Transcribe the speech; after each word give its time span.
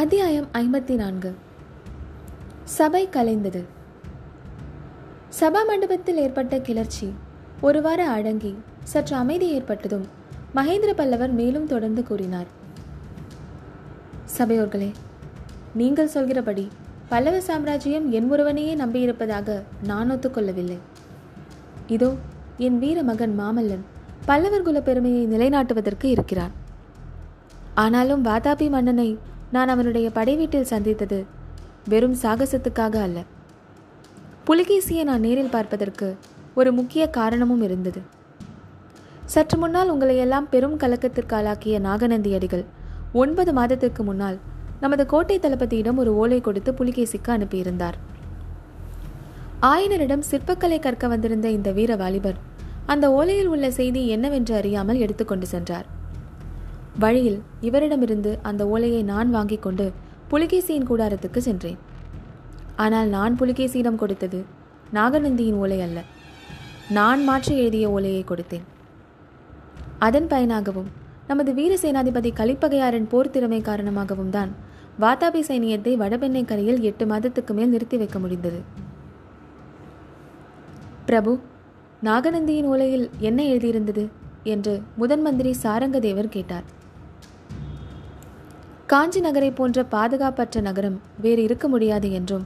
அத்தியாயம் 0.00 0.46
ஐம்பத்தி 0.52 0.94
நான்கு 0.94 1.34
சபை 2.64 3.08
கலைந்தது. 3.12 3.64
சபா 5.40 5.60
மண்டபத்தில் 5.66 6.16
ஏற்பட்ட 6.16 6.58
கிளர்ச்சி 6.58 7.12
ஒரு 7.60 7.80
அடங்கி 7.84 8.54
சற்று 8.82 9.16
அமைதி 9.16 9.48
ஏற்பட்டதும் 9.56 10.04
மகேந்திர 10.54 10.92
பல்லவர் 10.94 11.30
மேலும் 11.30 11.66
தொடர்ந்து 11.66 12.02
கூறினார். 12.02 12.46
சபையோர்களே 14.38 14.90
நீங்கள் 15.74 16.12
சொல்கிறபடி 16.14 16.68
பல்லவ 17.08 17.40
சாம்ராஜ்யம் 17.40 18.10
என் 18.10 18.30
ஒருவனையே 18.30 18.76
நம்பியிருப்பதாக 18.76 19.62
நான் 19.82 20.10
ஒத்துக்கொள்ளவில்லை. 20.10 20.78
இதோ 21.86 22.16
என் 22.58 22.78
வீர 22.78 23.02
மகன் 23.02 23.40
மாமல்லன் 23.40 23.84
பல்லவர் 24.26 24.62
குல 24.62 24.80
பெருமையை 24.80 25.26
நிலைநாட்டுவதற்கு 25.26 26.04
இருக்கிறான் 26.04 26.54
ஆனாலும் 27.74 28.24
வாதாபி 28.24 28.70
மன்னனை 28.70 29.18
நான் 29.54 29.72
அவனுடைய 29.74 30.06
படை 30.16 30.34
வீட்டில் 30.36 30.70
சந்தித்தது 30.72 31.18
வெறும் 31.92 32.16
சாகசத்துக்காக 32.22 32.96
அல்ல. 33.06 33.18
புலிகேசியை 34.48 35.02
நான் 35.04 35.24
நேரில் 35.26 35.54
பார்ப்பதற்கு 35.54 36.08
ஒரு 36.54 36.70
முக்கிய 36.72 37.02
காரணமும் 37.18 37.62
இருந்தது. 37.66 38.00
சற்று 39.32 39.56
முன்னால் 39.58 39.90
உங்களை 39.94 40.16
எல்லாம் 40.24 40.46
பெரும் 40.52 40.76
கலக்கத்திற்கு 40.82 41.34
ஆளாக்கிய 41.38 41.78
நாகநந்தி 41.88 42.30
அடிகள் 42.38 42.64
ஒன்பது 43.22 43.52
மாதத்திற்கு 43.58 44.02
முன்னால் 44.02 44.38
நமது 44.84 45.04
கோட்டை 45.06 45.36
தளபதியிடம் 45.38 46.00
ஒரு 46.02 46.10
ஓலை 46.22 46.40
கொடுத்து 46.40 46.72
புலிகேசிக்கு 46.72 47.30
அனுப்பியிருந்தார். 47.36 47.96
ஆயனரிடம் 49.72 50.26
சிற்பக்கலை 50.30 50.78
கற்க 50.80 51.06
வந்திருந்த 51.08 51.48
இந்த 51.50 51.70
வீர 51.78 51.92
வாலிபர் 51.96 52.38
அந்த 52.86 53.06
ஓலையில் 53.18 53.52
உள்ள 53.54 53.66
செய்தி 53.70 54.02
என்னவென்று 54.16 54.54
அறியாமல் 54.54 55.02
எடுத்துக்கொண்டு 55.04 55.46
சென்றார். 55.46 55.88
வழியில் 57.02 57.40
இவரிடமிருந்து 57.68 58.30
அந்த 58.48 58.62
ஓலையை 58.66 59.02
நான் 59.10 59.28
வாங்கிக் 59.30 59.64
கொண்டு 59.64 59.86
புலிகேசியின் 60.30 60.88
கூடாரத்துக்கு 60.90 61.40
சென்றேன். 61.48 61.78
ஆனால் 62.84 63.08
நான் 63.08 63.36
புலிகேசியிடம் 63.40 64.00
கொடுத்தது 64.02 64.40
நாகநந்தியின் 64.96 65.58
ஓலை 65.62 65.78
அல்ல. 65.86 65.98
நான் 66.96 67.24
மாற்றி 67.24 67.52
எழுதிய 67.56 67.86
ஓலையை 67.90 68.22
கொடுத்தேன். 68.30 68.64
அதன் 70.06 70.26
பயனாகவும் 70.26 70.88
நமது 71.26 71.50
வீர 71.54 71.72
சேனாதிபதி 71.82 72.30
கலிப்பகையாரின் 72.40 73.08
போர் 73.12 73.30
திறமை 73.30 73.60
காரணமாகவும் 73.60 74.30
தான் 74.36 74.50
வாதாபி 75.02 75.40
சைனியத்தை 75.48 75.92
வடபெண்ணை 76.02 76.42
கரையில் 76.44 76.80
எட்டு 76.80 77.06
மாதத்துக்கு 77.06 77.54
மேல் 77.54 77.72
நிறுத்தி 77.74 77.96
வைக்க 77.96 78.18
முடிந்தது. 78.18 78.60
பிரபு 81.10 81.34
நாகநந்தியின் 82.08 82.70
ஓலையில் 82.72 83.06
என்ன 83.28 83.42
எழுதியிருந்தது? 83.42 84.04
என்று 84.54 84.74
முதன் 84.96 85.22
மந்திரி 85.22 85.52
சாரங்கதேவர் 85.62 86.34
கேட்டார். 86.36 86.66
காஞ்சி 88.90 89.20
நகரை 89.20 89.48
போன்ற 89.50 89.78
பாதுகாப்பற்ற 89.92 90.60
நகரம் 90.60 90.94
வேறு 91.20 91.42
இருக்க 91.42 91.68
முடியாது 91.68 92.08
என்றும் 92.12 92.44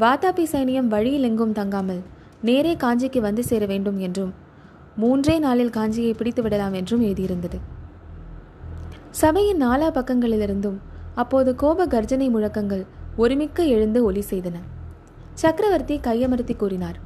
வாதாபி 0.00 0.44
சைனியம் 0.52 0.88
வழியில் 0.94 1.22
எங்கும் 1.22 1.52
தங்காமல் 1.52 2.00
நேரே 2.42 2.72
காஞ்சிக்கு 2.74 3.20
வந்து 3.20 3.42
சேர 3.44 3.66
வேண்டும் 3.66 3.98
என்றும் 3.98 4.32
மூன்றே 4.96 5.36
நாளில் 5.38 5.72
காஞ்சியை 5.76 6.12
பிடித்து 6.14 6.42
விடலாம் 6.42 6.72
என்றும் 6.72 7.02
எழுதியிருந்தது. 7.02 7.58
சபையின் 9.10 9.62
நாலா 9.62 9.88
பக்கங்களிலிருந்தும் 9.98 10.76
அப்போது 11.14 11.54
கோப 11.54 11.86
கர்ஜனை 11.86 12.28
முழக்கங்கள் 12.30 12.84
ஒருமிக்க 13.16 13.64
எழுந்து 13.76 14.02
ஒலி 14.04 14.24
செய்தன. 14.30 14.56
சக்கரவர்த்தி 15.34 15.98
கையமர்த்தி 16.08 16.56
கூறினார் 16.56 16.98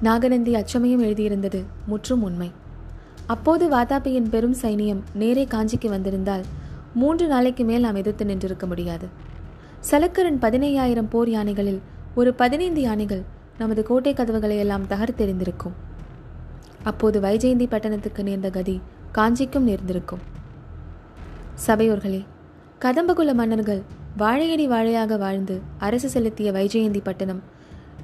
நாகநந்தி 0.00 0.54
அச்சமயம் 0.54 1.02
எழுதியிருந்தது 1.02 1.60
முற்றும் 1.86 2.22
உண்மை. 2.22 2.50
அப்போது 3.26 3.66
வாதாபியின் 3.76 4.30
பெரும் 4.30 4.56
சைனியம் 4.62 5.04
நேரே 5.14 5.46
காஞ்சிக்கு 5.54 5.88
வந்திருந்தால் 5.88 6.46
மூன்று 6.94 7.26
நாளைக்கு 7.26 7.64
மேல் 7.64 7.80
நாம் 7.80 7.94
எதிர்த்து 7.94 8.24
நின்றிருக்க 8.24 8.66
முடியாது. 8.66 9.08
சலக்கரன் 9.90 10.38
பதினையாயிரம் 10.40 11.10
போர் 11.10 11.30
யானைகளில் 11.30 11.80
ஒரு 12.14 12.34
பதினைந்து 12.34 12.80
யானைகள் 12.80 13.22
நமது 13.58 13.82
கோட்டை 13.82 14.14
கதவுகளை 14.14 14.58
எல்லாம் 14.58 14.84
தகர்த்தெறிந்திருக்கும் 14.84 15.72
அப்போது 16.82 17.20
வைஜெயந்தி 17.20 17.66
பட்டணத்துக்கு 17.70 18.22
நேர்ந்த 18.22 18.50
கதி 18.50 18.80
காஞ்சிக்கும் 19.12 19.68
நேர்ந்திருக்கும். 19.68 20.20
சபையோர்களே 21.66 22.24
கதம்பகுல 22.78 23.34
மன்னர்கள் 23.34 23.82
வாழையடி 24.16 24.68
வாழையாக 24.68 25.18
வாழ்ந்து 25.18 25.60
அரசு 25.78 26.08
செலுத்திய 26.08 26.52
வைஜெயந்தி 26.52 27.00
பட்டணம் 27.02 27.42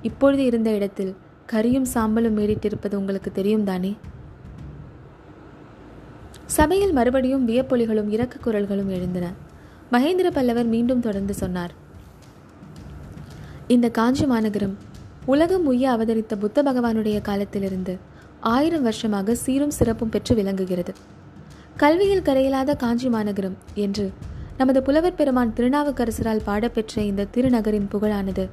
இப்பொழுது 0.03 0.45
இருந்த 0.45 0.71
இடத்தில் 0.71 1.17
கரியும் 1.53 1.87
சாம்பலும் 1.95 2.37
மேடிட்டிருப்பது 2.39 2.95
உங்களுக்கு 2.95 3.33
தெரியும் 3.33 3.65
தானே 3.65 3.97
சபையில் 6.47 6.93
மறுபடியும் 6.93 7.47
வியப்பொலிகளும் 7.49 8.11
இறக்க 8.11 8.51
குரல்களும் 8.51 8.89
எழுந்தன. 8.89 9.33
மகேந்திர 9.93 10.31
பல்லவர் 10.31 10.67
மீண்டும் 10.67 11.01
தொடர்ந்து 11.01 11.35
சொன்னார். 11.35 11.73
இந்த 13.69 13.91
காஞ்சி 13.91 14.27
மாநகரம் 14.27 14.77
உலகம் 15.27 15.67
உய்ய 15.67 15.91
அவதரித்த 15.91 16.37
புத்த 16.37 16.63
பகவானுடைய 16.63 17.21
காலத்திலிருந்து 17.21 17.99
ஆயிரம் 18.41 18.83
வருஷமாக 18.83 19.35
சீரும் 19.35 19.71
சிறப்பும் 19.71 20.09
பெற்று 20.09 20.35
விளங்குகிறது. 20.35 20.93
கல்வியில் 21.77 22.23
கரையிலாத 22.23 22.77
காஞ்சி 22.77 23.09
மாநகரம் 23.09 23.57
என்று 23.75 24.13
நமது 24.59 24.83
புலவர் 24.83 25.15
பெருமான் 25.15 25.53
திருநாவுக்கரசரால் 25.53 26.47
பாடப்பெற்ற 26.47 27.03
இந்த 27.03 27.27
திருநகரின் 27.35 27.89
புகழானது 27.93 28.49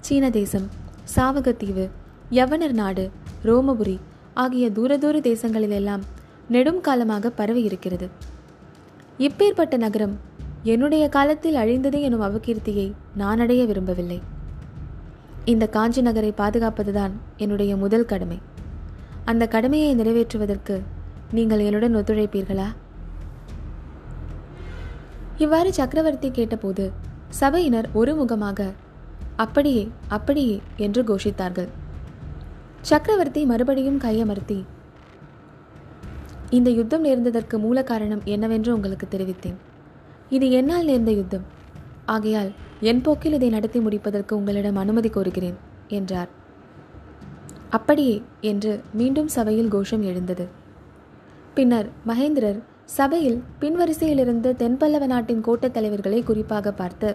சீன 0.00 0.30
தேசம் 0.30 0.68
சாவகத்தீவு 1.16 1.90
யவனர் 2.30 2.72
நாடு 2.72 3.10
ரோமபுரி 3.44 3.98
ஆகிய 4.34 4.70
தூர 4.70 4.98
தூர 4.98 5.18
தேசங்களிலெல்லாம் 5.18 6.04
நெடும் 6.48 6.80
காலமாக 6.80 7.30
பரவி 7.30 7.62
இருக்கிறது. 7.62 8.08
இப்பேற்பட்ட 9.18 9.76
நகரம் 9.76 10.20
என்னுடைய 10.62 11.08
காலத்தில் 11.08 11.54
அழிந்தது 11.54 12.00
எனும் 12.00 12.20
அவகீர்த்தியை 12.20 12.92
நான் 13.14 13.40
அடைய 13.40 13.64
விரும்பவில்லை. 13.64 14.22
இந்த 15.44 15.66
காஞ்சி 15.66 16.02
நகரை 16.02 16.34
பாதுகாப்பதுதான் 16.36 17.10
என்னுடைய 17.36 17.76
முதல் 17.76 18.04
கடமை. 18.04 18.38
அந்த 19.24 19.46
கடமையை 19.46 19.96
நிறைவேற்றுவதற்கு 19.96 20.82
நீங்கள் 21.30 21.58
என்னுடன் 21.58 21.96
ஒத்துழைப்பீர்களா? 21.96 22.66
இவ்வாறு 25.36 25.72
சக்கரவர்த்தி 25.72 26.30
கேட்டபோது 26.30 26.92
சபையினர் 27.28 27.88
ஒருமுகமாக 27.94 28.72
அப்படியே 29.36 29.90
அப்படியே 30.08 30.60
என்று 30.76 31.02
கோஷித்தார்கள். 31.02 31.68
சக்கரவர்த்தி 32.80 33.44
மறுபடியும் 33.44 34.00
கையமர்த்தி 34.00 34.64
இந்த 36.56 36.70
யுத்தம் 36.70 37.04
நேர்ந்ததற்கு 37.04 37.56
மூல 37.58 37.78
காரணம் 37.82 38.22
என்னவென்று 38.24 38.70
உங்களுக்கு 38.74 39.06
தெரிவித்தேன். 39.10 39.58
இது 40.30 40.46
என்னால் 40.50 40.84
நேர்ந்த 40.84 41.12
யுத்தம். 41.12 41.44
ஆகையால் 42.06 42.50
என் 42.80 43.00
போக்கில் 43.00 43.32
இதை 43.32 43.48
நடத்தி 43.48 43.80
முடிப்பதற்கு 43.80 44.32
உங்களிடம் 44.36 44.76
அனுமதி 44.76 45.08
கோருகிறேன் 45.08 45.58
என்றார். 45.88 46.30
அப்படியே 47.70 48.16
என்று 48.40 48.72
மீண்டும் 48.92 49.28
சபையில் 49.28 49.68
கோஷம் 49.68 50.02
எழுந்தது. 50.02 50.46
பின்னர் 51.54 51.88
மகேந்திரர் 52.06 52.60
சபையில் 52.84 53.42
பின்வரிசையிலிருந்து 53.60 54.50
தென்பல்லவ 54.62 55.06
நாட்டின் 55.06 55.44
கோட்டத் 55.44 55.72
தலைவர்களை 55.72 56.22
குறிப்பாக 56.22 56.72
பார்த்து 56.72 57.10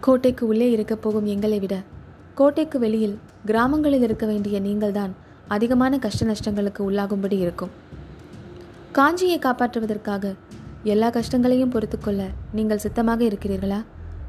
கோட்டைக்கு 0.00 0.44
உள்ளே 0.46 0.70
இருக்கப் 0.70 1.02
போகும் 1.02 1.26
எங்களை 1.26 1.58
விட 1.58 1.74
கோட்டைக்கு 2.34 2.78
வெளியில் 2.78 3.18
கிராமங்களில் 3.44 4.02
இருக்க 4.02 4.26
வேண்டிய 4.26 4.56
நீங்கள்தான் 4.60 5.12
அதிகமான 5.48 5.98
கஷ்ட 5.98 6.26
நஷ்டங்களுக்கு 6.26 6.78
உள்ளாகும்படி 6.78 7.38
இருக்கும். 7.38 7.70
காஞ்சியை 8.92 9.38
காப்பாற்றுவதற்காக 9.38 10.34
எல்லா 10.82 11.10
கஷ்டங்களையும் 11.10 11.70
பொறுத்துக்கொள்ள 11.70 12.28
நீங்கள் 12.52 12.78
சித்தமாக 12.78 13.24
இருக்கிறீர்களா? 13.24 13.84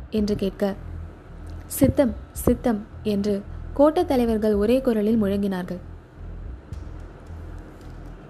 என்று 0.09 0.35
கேட்க 0.35 0.73
சித்தம் 1.67 2.13
சித்தம் 2.31 2.85
என்று 3.03 3.43
கோட்ட 3.75 4.05
தலைவர்கள் 4.05 4.53
ஒரே 4.53 4.81
குரலில் 4.81 5.23
முழங்கினார்கள். 5.23 5.77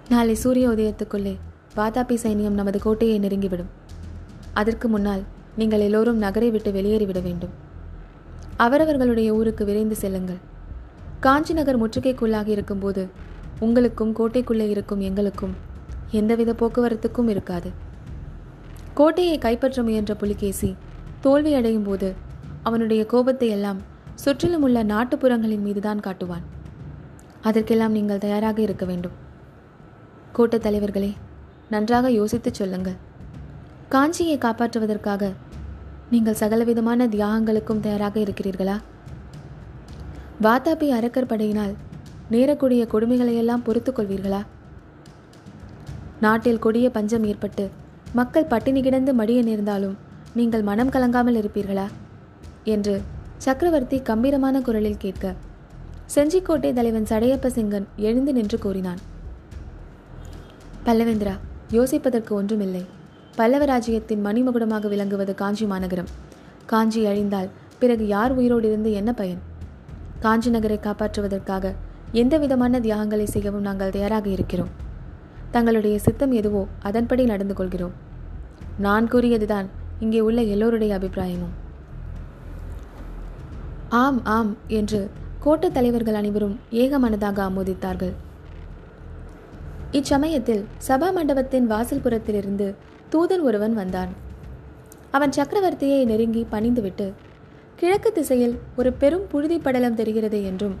நாளை 0.08 0.34
சூரிய 0.34 0.68
உதயத்துக்குள்ளே 0.68 1.36
வாதாபி 1.76 2.16
சைனியம் 2.22 2.58
நமது 2.60 2.78
கோட்டையை 2.78 3.20
நெருங்கிவிடும். 3.20 3.70
அதற்கு 4.52 4.88
முன்னால் 4.88 5.22
நீங்கள் 5.56 5.80
எல்லோரும் 5.80 6.18
நகரை 6.18 6.50
விட்டு 6.50 6.72
வெளியேறிவிட 6.72 7.22
வேண்டும். 7.22 7.50
அவரவர்களுடைய 8.56 9.34
ஊருக்கு 9.34 9.64
விரைந்து 9.64 9.96
செல்லுங்கள். 9.96 10.54
காஞ்சி 11.20 11.54
நகர் 11.54 11.82
முற்றுகைக்குள்ளாகி 11.82 12.46
இருக்கும்போது 12.46 13.08
உங்களுக்கும் 13.58 14.16
கோட்டைக்குள்ளே 14.16 14.68
இருக்கும் 14.68 15.00
எங்களுக்கும் 15.00 15.54
எந்தவித 16.10 16.52
போக்குவரத்துக்கும் 16.52 17.28
இருக்காது. 17.28 17.70
கோட்டையை 18.94 19.38
கைப்பற்ற 19.38 19.82
முயன்ற 19.82 20.14
புலிகேசி 20.14 20.76
தோல்வி 21.20 21.54
அடையும் 21.54 21.82
போது 21.82 22.14
அவனுடைய 22.62 23.06
கோபத்தை 23.06 23.48
எல்லாம் 23.48 23.80
சுற்றிலும் 24.14 24.62
உள்ள 24.62 24.84
நாட்டுப்புறங்களின் 24.84 25.60
மீதுதான் 25.60 26.00
காட்டுவான். 26.00 26.44
அதற்கெல்லாம் 27.40 27.92
நீங்கள் 27.92 28.18
தயாராக 28.18 28.62
இருக்க 28.62 28.86
வேண்டும். 28.86 29.12
கோட்டத் 30.32 30.62
தலைவர்களே 30.62 31.14
நன்றாக 31.70 32.10
யோசித்துச் 32.10 32.54
சொல்லுங்கள். 32.54 32.96
காஞ்சியை 33.90 34.38
காப்பாற்றுவதற்காக 34.38 35.32
நீங்கள் 36.10 36.34
சகலவிதமான 36.34 37.06
தியாகங்களுக்கும் 37.06 37.80
தயாராக 37.80 38.20
இருக்கிறீர்களா? 38.20 38.80
வாதாபி 40.42 40.88
அரக்கர் 40.90 41.26
படையினால் 41.26 41.74
நேரக்கூடிய 42.30 42.82
கொடுமைகளையெல்லாம் 42.92 43.62
பொறுத்துக் 43.64 43.98
கொள்வீர்களா? 43.98 44.40
நாட்டில் 46.20 46.58
கொடிய 46.58 46.90
பஞ்சம் 46.90 47.24
ஏற்பட்டு 47.24 47.70
மக்கள் 48.12 48.44
பட்டினி 48.44 48.82
கிடந்து 48.82 49.14
மடிய 49.14 49.42
நேர்ந்தாலும் 49.42 49.96
நீங்கள் 50.34 50.62
மனம் 50.62 50.88
கலங்காமல் 50.88 51.38
இருப்பீர்களா? 51.40 51.86
என்று 52.64 53.00
சக்கரவர்த்தி 53.36 54.00
கம்பீரமான 54.02 54.60
குரலில் 54.60 54.96
கேட்க 54.96 55.34
செஞ்சிக்கோட்டை 56.14 56.72
தலைவன் 56.72 57.08
சடையப்ப 57.08 57.48
சிங்கன் 57.56 57.88
எழுந்து 57.96 58.32
நின்று 58.32 58.58
கூறினான். 58.58 59.00
பல்லவேந்திரா 60.84 61.34
யோசிப்பதற்கு 61.70 62.30
ஒன்றுமில்லை. 62.30 62.84
பல்லவ 63.36 63.64
ராஜ்யத்தின் 63.64 64.24
மணிமகுடமாக 64.26 64.88
விளங்குவது 64.88 65.34
காஞ்சி 65.34 65.64
மாநகரம். 65.64 66.06
காஞ்சி 66.66 67.06
அழிந்தால் 67.06 67.50
பிறகு 67.78 68.06
யார் 68.06 68.32
உயிரோடு 68.32 68.68
இருந்து 68.68 68.92
என்ன 68.92 69.12
பயன்? 69.12 69.54
காஞ்சி 70.20 70.50
நகரை 70.50 70.78
காப்பாற்றுவதற்காக 70.82 71.74
எந்த 72.12 72.34
விதமான 72.38 72.80
தியாகங்களை 72.80 73.26
செய்யவும் 73.26 73.66
நாங்கள் 73.68 73.90
தயாராக 73.90 74.28
இருக்கிறோம். 74.28 74.72
தங்களுடைய 75.50 75.98
சித்தம் 75.98 76.32
எதுவோ 76.32 76.66
அதன்படி 76.82 77.24
நடந்து 77.24 77.54
கொள்கிறோம். 77.54 77.94
நான் 78.78 79.08
கூறியதுதான் 79.08 79.66
இங்கே 79.98 80.20
உள்ள 80.20 80.42
எல்லோருடைய 80.42 80.98
அபிப்பிராயமும். 80.98 81.54
ஆம் 83.88 84.20
ஆம் 84.24 84.56
என்று 84.78 85.00
கோட்ட 85.44 85.68
தலைவர்கள் 85.70 86.14
அனைவரும் 86.14 86.56
ஏகமனதாக 86.70 87.38
ஆமோதித்தார்கள். 87.48 88.14
இச்சமயத்தில் 89.90 90.64
சபா 90.88 91.08
மண்டபத்தின் 91.12 91.66
வாசல் 91.66 92.02
புறத்திலிருந்து 92.04 92.74
தூதன் 93.12 93.44
ஒருவன் 93.48 93.74
வந்தான். 93.74 94.12
அவன் 95.10 95.34
சக்கரவர்த்தியை 95.36 96.00
நெருங்கி 96.04 96.46
பணிந்துவிட்டு 96.50 97.06
கிழக்கு 97.76 98.12
திசையில் 98.12 98.58
ஒரு 98.76 98.92
பெரும் 98.92 99.26
புழுதி 99.28 99.58
படலம் 99.58 99.94
தெரிகிறது 99.94 100.44
என்றும் 100.44 100.76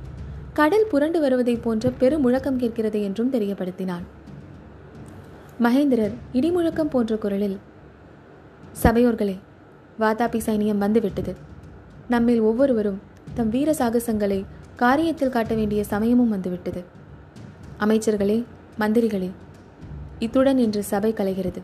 கடல் 0.52 0.86
புரண்டு 0.90 1.20
வருவதைப் 1.20 1.62
போன்ற 1.62 1.90
பெரும் 1.90 2.20
முழக்கம் 2.20 2.58
கேட்கிறது 2.58 3.02
என்றும் 3.02 3.32
தெரியப்படுத்தினான். 3.32 4.04
மகேந்திரர் 5.62 6.14
இடிமுழக்கம் 6.32 6.90
போன்ற 6.90 7.16
குரலில் 7.16 7.58
சபையோர்களே 8.82 9.38
வாதாபி 10.00 10.40
சைனியம் 10.46 10.78
வந்துவிட்டது. 10.78 11.34
நம்மில் 12.08 12.40
ஒவ்வொருவரும் 12.40 13.00
தம் 13.34 13.48
வீர 13.48 13.72
சாகசங்களை 13.72 14.44
காரியத்தில் 14.78 15.28
காட்ட 15.28 15.54
வேண்டிய 15.54 15.84
சமயமும் 15.84 16.28
வந்துவிட்டது. 16.28 16.84
அமைச்சர்களே 17.80 18.44
மந்திரிகளே 18.78 19.30
இத்துடன் 20.18 20.58
இன்று 20.58 20.82
சபை 20.82 21.12
கலைகிறது. 21.12 21.62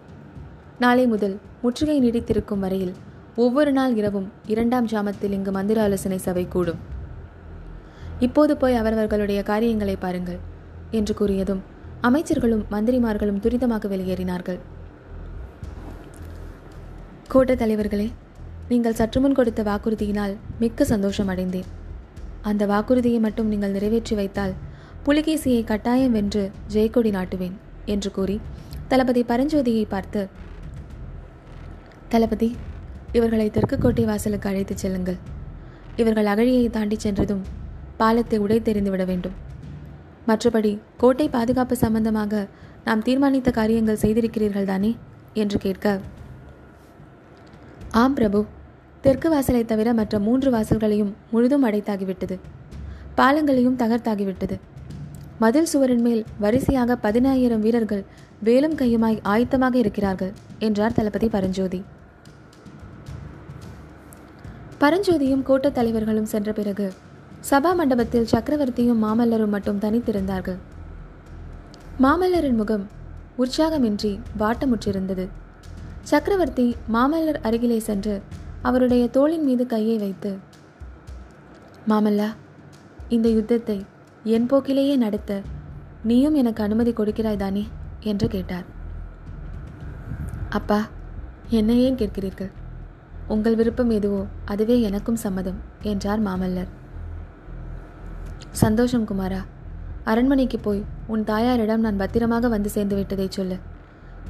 நாளை 0.79 1.07
முதல் 1.07 1.39
முற்றுகை 1.63 1.97
நீடித்திருக்கும் 2.03 2.59
வரையில் 2.59 2.93
ஒவ்வொரு 3.37 3.73
நாள் 3.73 3.95
இரவும் 3.95 4.27
இரண்டாம் 4.47 4.87
ஜாமத்தில் 4.87 5.35
இங்கு 5.37 5.51
மந்திர 5.51 5.79
ஆலோசனை 5.83 6.19
சபை 6.25 6.49
கூடும். 6.49 6.81
இப்போது 8.21 8.53
போய் 8.57 8.79
அவரவர்களுடைய 8.81 9.43
காரியங்களை 9.43 9.95
பாருங்கள் 9.97 10.41
என்று 10.91 11.15
கூறியதும் 11.21 11.63
அமைச்சர்களும் 12.09 12.65
மந்திரிமார்களும் 12.75 13.41
துரிதமாக 13.45 13.89
வெளியேறினார்கள். 13.93 14.59
கோட்ட 17.29 17.55
தலைவர்களே 17.63 18.09
நீங்கள் 18.69 18.99
சற்றுமுன் 19.01 19.37
கொடுத்த 19.39 19.63
வாக்குறுதியினால் 19.63 20.35
மிக்க 20.59 20.85
சந்தோஷம் 20.85 21.31
அடைந்தேன். 21.35 21.71
அந்த 22.51 22.67
வாக்குறுதியை 22.67 23.21
மட்டும் 23.27 23.49
நீங்கள் 23.49 23.75
நிறைவேற்றி 23.77 24.15
வைத்தால் 24.21 24.55
புலிகேசியை 25.07 25.65
கட்டாயம் 25.65 26.13
வென்று 26.13 26.43
ஜெயக்கொடி 26.75 27.13
நாட்டுவேன் 27.17 27.57
என்று 27.85 28.11
கூறி 28.11 28.37
தளபதி 28.89 29.23
பரஞ்சோதியை 29.31 29.87
பார்த்து 29.95 30.23
தளபதி 32.09 32.51
இவர்களை 33.13 33.51
தெற்கு 33.51 33.79
கோட்டை 33.79 34.05
வாசலுக்கு 34.05 34.49
அழைத்துச் 34.49 34.77
செல்லுங்கள். 34.77 35.17
இவர்கள் 35.97 36.25
அகழியை 36.25 36.71
தாண்டி 36.71 36.97
சென்றதும் 36.99 37.43
பாலத்தை 37.97 38.39
உடை 38.39 38.61
தெரிந்துவிட 38.61 39.05
வேண்டும். 39.05 39.33
மற்றபடி 40.29 40.79
கோட்டை 40.97 41.29
பாதுகாப்பு 41.29 41.77
சம்பந்தமாக 41.77 42.47
நாம் 42.85 43.03
தீர்மானித்த 43.03 43.51
காரியங்கள் 43.51 44.03
செய்திருக்கிறீர்கள் 44.03 44.65
தானே? 44.65 44.97
என்று 45.35 45.59
கேட்க 45.59 46.01
ஆம் 47.91 48.15
பிரபு. 48.15 48.45
தெற்கு 49.01 49.29
வாசலை 49.31 49.65
தவிர 49.65 49.95
மற்ற 49.95 50.19
மூன்று 50.19 50.51
வாசல்களையும் 50.51 51.13
முழுதும் 51.31 51.65
அடைத்தாகிவிட்டது. 51.65 52.39
பாலங்களையும் 53.17 53.79
தகர்த்தாகிவிட்டது. 53.79 54.57
மதில் 55.39 55.65
சுவரின் 55.65 56.01
மேல் 56.01 56.25
வரிசையாக 56.39 56.97
பதினாயிரம் 56.97 57.61
வீரர்கள் 57.61 58.05
வேலும் 58.43 58.75
கையுமாய் 58.75 59.19
ஆயத்தமாக 59.25 59.75
இருக்கிறார்கள் 59.75 60.33
என்றார் 60.59 60.93
தளபதி 60.93 61.29
பரஞ்சோதி. 61.29 61.85
பரஞ்சோதியும் 64.83 65.43
கோட்டத் 65.43 65.75
தலைவர்களும் 65.75 66.25
சென்ற 66.25 66.53
பிறகு 66.53 66.93
சபா 67.51 67.75
மண்டபத்தில் 67.75 68.29
சக்கரவர்த்தியும் 68.33 69.01
மாமல்லரும் 69.03 69.49
மட்டும் 69.49 69.79
தனித்திருந்தார்கள். 69.79 70.59
மாமல்லரின் 72.03 72.57
முகம் 72.57 72.89
உற்சாகமின்றி 73.39 74.21
வாட்டமுற்றிருந்தது. 74.39 75.29
சக்கரவர்த்தி 76.03 76.77
மாமல்லர் 76.93 77.41
அருகிலே 77.43 77.79
சென்று 77.79 78.23
அவருடைய 78.63 79.09
தோளின் 79.09 79.45
மீது 79.45 79.67
கையை 79.67 79.99
வைத்து 79.99 80.39
மாமல்லா 81.89 82.29
இந்த 83.09 83.29
யுத்தத்தை 83.29 83.85
என் 84.25 84.47
போக்கிலேயே 84.47 84.97
நடத்த 84.97 85.41
நீயும் 86.05 86.35
எனக்கு 86.35 86.63
அனுமதி 86.63 86.93
கொடுக்கிறாய் 86.93 87.37
தானே? 87.37 87.67
என்று 88.01 88.29
கேட்டார். 88.29 88.65
அப்பா 90.49 90.81
என்ன 91.49 91.73
ஏன் 91.73 91.95
கேட்கிறீர்கள்? 91.95 92.51
உங்கள் 93.29 93.55
விருப்பம் 93.55 93.91
எதுவோ 93.91 94.27
அதுவே 94.45 94.81
எனக்கும் 94.81 95.21
சம்மதம் 95.25 95.59
என்றார் 95.83 96.23
மாமல்லர். 96.27 96.71
சந்தோஷம் 98.51 99.07
குமாரா 99.11 99.41
அரண்மனைக்கு 100.05 100.59
போய் 100.59 100.83
உன் 101.07 101.25
தாயாரிடம் 101.25 101.81
நான் 101.81 101.97
பத்திரமாக 101.97 102.49
வந்து 102.49 102.71
சேர்ந்து 102.71 102.97
விட்டதை 102.97 103.29
சொல்லு. 103.29 103.57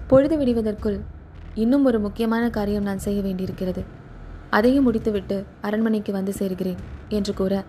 பொழுது 0.06 0.36
விடுவதற்குள் 0.36 0.98
இன்னும் 1.54 1.84
ஒரு 1.84 2.00
முக்கியமான 2.00 2.44
காரியம் 2.50 2.86
நான் 2.88 3.04
செய்ய 3.06 3.22
வேண்டியிருக்கிறது. 3.22 3.82
அதையும் 4.50 4.86
முடித்துவிட்டு 4.86 5.44
அரண்மனைக்கு 5.60 6.12
வந்து 6.12 6.32
சேர்கிறேன் 6.40 6.80
என்று 7.08 7.34
கூற 7.34 7.64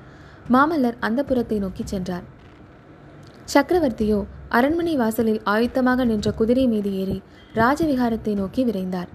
மாமல்லர் 0.52 0.98
அந்த 1.00 1.20
புறத்தை 1.24 1.60
நோக்கி 1.60 1.84
சென்றார். 1.84 2.26
சக்கரவர்த்தியோ 3.54 4.26
அரண்மனை 4.50 4.96
வாசலில் 4.96 5.42
ஆயுத்தமாக 5.46 6.06
நின்ற 6.06 6.32
குதிரை 6.32 6.68
மீது 6.68 6.92
ஏறி 6.94 7.22
ராஜவிகாரத்தை 7.56 8.34
நோக்கி 8.36 8.64
விரைந்தார். 8.66 9.10